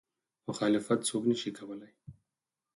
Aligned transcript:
مخالفت 0.49 0.99
څوک 1.09 1.23
نه 1.31 1.35
شي 1.41 1.51
کولی. 1.57 1.91